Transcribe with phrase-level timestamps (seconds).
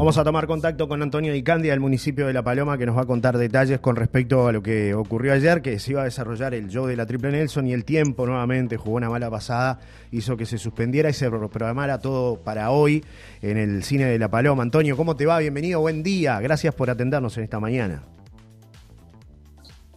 [0.00, 3.02] Vamos a tomar contacto con Antonio Icandia del municipio de La Paloma que nos va
[3.02, 6.54] a contar detalles con respecto a lo que ocurrió ayer, que se iba a desarrollar
[6.54, 9.78] el show de la Triple Nelson y el tiempo nuevamente jugó una mala pasada,
[10.10, 13.04] hizo que se suspendiera y se programara todo para hoy
[13.42, 14.62] en el cine de La Paloma.
[14.62, 15.38] Antonio, ¿cómo te va?
[15.38, 16.40] Bienvenido, buen día.
[16.40, 18.02] Gracias por atendernos en esta mañana.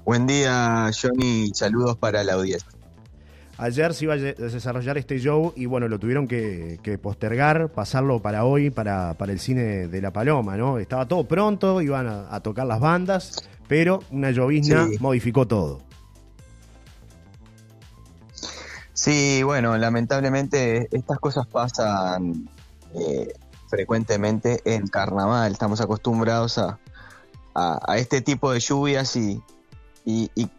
[0.03, 1.49] Buen día, Johnny.
[1.53, 2.82] Saludos para la audiencia.
[3.57, 8.45] Ayer se iba a desarrollar este show y bueno, lo tuvieron que, postergar, pasarlo para
[8.45, 10.79] hoy, para, para, el cine de La Paloma, ¿no?
[10.79, 15.81] Estaba todo pronto, iban a, tocar las bandas, pero una llovizna modificó todo.
[18.93, 22.49] Sí, bueno, lamentablemente estas cosas pasan
[22.95, 23.33] eh,
[23.67, 25.51] frecuentemente en carnaval.
[25.51, 26.79] Estamos acostumbrados a,
[27.53, 29.41] a, este tipo de lluvias y,
[30.05, 30.49] y, y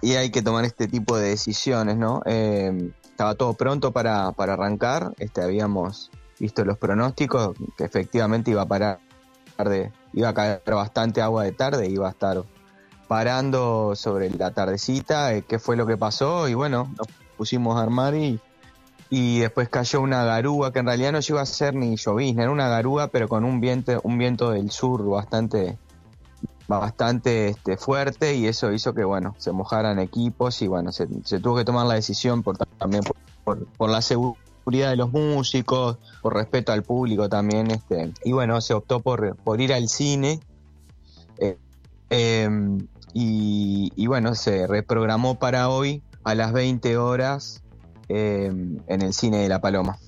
[0.00, 2.20] y hay que tomar este tipo de decisiones, ¿no?
[2.24, 8.66] Em, estaba todo pronto para, arrancar, este, habíamos visto los pronósticos, que efectivamente iba a
[8.66, 9.00] parar
[9.64, 12.42] de, iba a caer bastante agua de tarde, iba a estar
[13.06, 17.82] parando sobre la tardecita, eh, qué fue lo que pasó, y bueno, nos pusimos a
[17.82, 18.40] armar y,
[19.10, 22.50] y después cayó una garúa, que en realidad no llegó a ser ni llovizna, era
[22.50, 25.78] una garúa, pero con un viento, un viento del sur bastante
[26.78, 31.56] bastante este, fuerte y eso hizo que bueno se mojaran equipos y bueno se, tuvo
[31.56, 33.02] que tomar la decisión por también
[33.44, 38.74] por, la seguridad de los músicos por respeto al público también este y bueno se
[38.74, 40.40] optó por, por ir al cine
[41.38, 41.58] eh,
[42.10, 47.62] em, y, y, bueno se reprogramó para hoy a las 20 horas
[48.08, 49.98] em, en el cine de La Paloma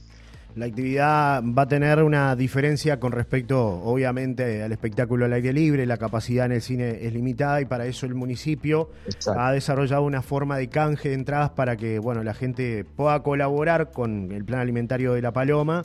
[0.56, 5.84] la actividad va a tener una diferencia con respecto, obviamente, al espectáculo al aire libre.
[5.84, 8.90] La capacidad en el cine es limitada y para eso el municipio
[9.36, 13.90] ha desarrollado una forma de canje de entradas para que, bueno, la gente pueda colaborar
[13.90, 15.84] con el plan alimentario de La Paloma.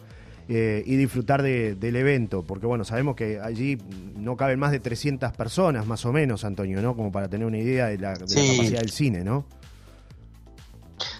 [0.51, 3.77] Eh, y disfrutar del evento, porque bueno, sabemos que allí
[4.17, 6.95] no caben más de 300 personas, más o menos, Antonio, ¿no?
[6.95, 9.45] Como para tener una idea de la, capacidad del cine, ¿no?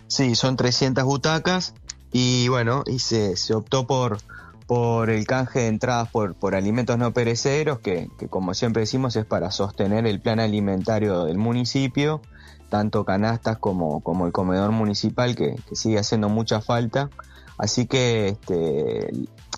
[0.08, 1.76] Sí, son 300 butacas
[2.12, 4.18] y bueno, y se, se optó por,
[4.66, 9.16] por el canje de entradas por, por alimentos no perecederos, que, que, como siempre decimos
[9.16, 12.22] es para sostener el plan alimentario del municipio,
[12.70, 17.10] tanto canastas como, como el comedor municipal, que, sigue haciendo mucha falta.
[17.58, 19.12] Así que este,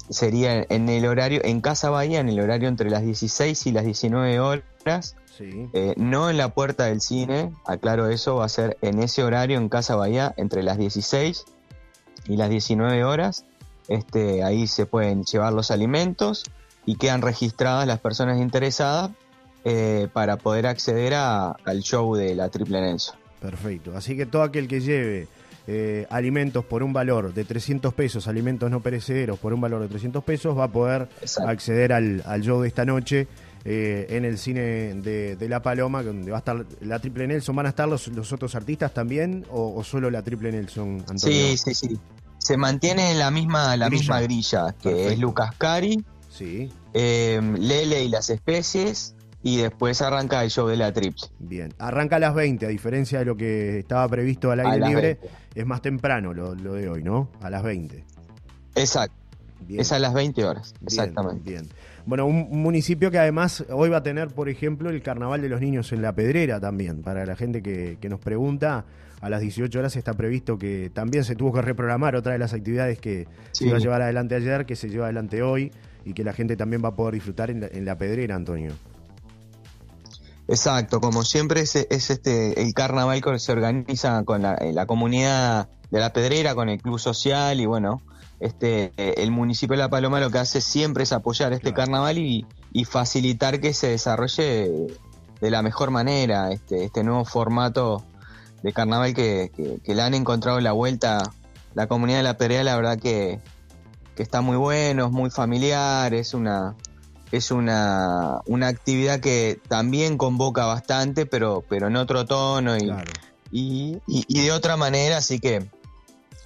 [0.09, 3.85] sería en el horario, en Casa Bahía, en el horario entre las 16 y las
[3.85, 5.16] 19 horas.
[5.40, 9.57] Eh, no en la puerta del cine, aclaro eso, va a ser en ese horario
[9.57, 11.60] en Casa Bahía entre las 16 y
[12.27, 13.45] las 19 horas.
[13.87, 16.43] Este, ahí se pueden llevar los alimentos
[16.85, 19.11] y quedan registradas las personas interesadas
[19.63, 23.15] eh, para poder acceder al show de la Triple Nelson.
[23.39, 23.95] Perfecto.
[23.95, 25.27] Así que todo aquel que lleve
[25.67, 29.87] eh, alimentos por un valor de 300 pesos, alimentos no perecederos por un valor de
[29.87, 31.07] 300 pesos, va a poder
[31.45, 33.27] acceder al, show de esta noche.
[33.63, 34.61] Eh, en el cine
[34.95, 37.55] de, La Paloma, donde va a estar la Triple Nelson.
[37.55, 41.19] ¿Van a estar los, los otros artistas también o, solo la Triple Nelson, Antonio?
[41.19, 41.99] Sí, sí, sí.
[42.39, 46.72] Se mantiene la misma, la misma grilla, que es Lucas Cari, sí.
[46.91, 49.13] Em, Lele y las especies,
[49.44, 51.28] y después arranca el show de la Triple.
[51.38, 55.19] Bien, arranca a las 20, a diferencia de lo que estaba previsto al aire libre,
[55.53, 57.29] es más temprano lo, de hoy, ¿no?
[57.41, 58.03] A las 20.
[58.73, 59.16] Exacto.
[59.69, 61.47] Es a las 20 horas, exactamente.
[61.47, 61.69] Bien.
[62.06, 65.62] Bueno, un, municipio que además hoy va a tener, por ejemplo, el Carnaval de los
[65.62, 67.01] Niños en la Pedrera también.
[67.01, 68.85] Para la gente que, nos pregunta,
[69.22, 72.53] a las 18 horas está previsto que también se tuvo que reprogramar otra de las
[72.53, 75.72] actividades que se iba a llevar adelante ayer, que se lleva adelante hoy
[76.03, 78.72] y que la gente también va a poder disfrutar en la, Pedrera, Antonio.
[80.47, 86.00] Exacto, como siempre es, este el carnaval que se organiza con la, la comunidad de
[86.00, 88.01] la Pedrera, con el club social y bueno,
[88.41, 92.46] este, el municipio de La Paloma lo que hace siempre es apoyar este carnaval y,
[92.85, 94.88] facilitar que se desarrolle
[95.40, 98.03] de la mejor manera este, este nuevo formato
[98.63, 99.52] de carnaval que,
[99.85, 101.31] le han encontrado la vuelta
[101.75, 103.40] la comunidad de La Perea, la verdad que,
[104.18, 106.76] está muy bueno, es muy familiar, es una
[107.32, 114.41] es una, una actividad que también convoca bastante, pero, pero en otro tono y, y
[114.41, 115.67] de otra manera, así que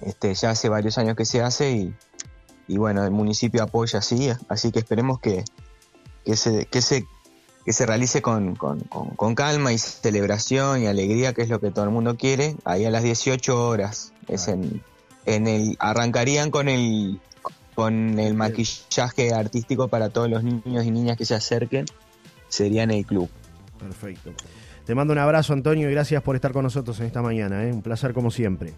[0.00, 1.92] este, ya hace varios años que se hace
[2.68, 5.44] y, bueno, el municipio apoya así, así que esperemos que,
[6.24, 7.06] que, se, que, se,
[7.64, 8.56] que se realice con,
[9.34, 12.90] calma y celebración y alegría, que es lo que todo el mundo quiere, ahí a
[12.90, 14.12] las 18 horas.
[14.28, 14.82] Es en,
[15.24, 17.20] en el, arrancarían con el,
[17.74, 21.86] con el maquillaje artístico para todos los niños y niñas que se acerquen,
[22.48, 23.30] sería en el club.
[23.78, 24.32] Perfecto.
[24.84, 27.64] Te mando un abrazo, Antonio, y gracias por estar con nosotros en esta mañana.
[27.64, 27.72] ¿eh?
[27.72, 28.74] Un placer como siempre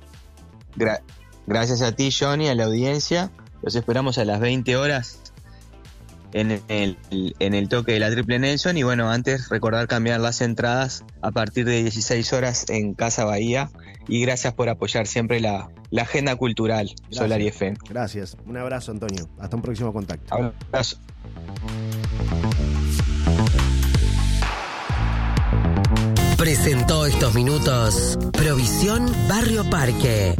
[1.46, 3.30] gracias a ti, Johnny, a la audiencia.
[3.62, 5.18] Los esperamos a las 20 horas
[6.32, 8.76] en el, en el toque de la Triple Nelson.
[8.76, 13.70] Y bueno, antes recordar cambiar las entradas a partir de 16 horas en Casa Bahía.
[14.06, 17.76] Y gracias por apoyar siempre la, agenda cultural Solar y FM.
[17.88, 18.36] Gracias.
[18.46, 19.28] Un abrazo, Antonio.
[19.38, 20.34] Hasta un próximo contacto.
[20.34, 20.98] Abrazo.
[26.38, 30.34] Presentó estos minutos Provisión Barrio Parque.